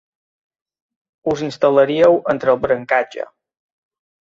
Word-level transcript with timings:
Us 1.33 1.43
instal·laríeu 1.49 2.19
entre 2.35 2.53
el 2.57 2.59
brancatge. 2.67 3.31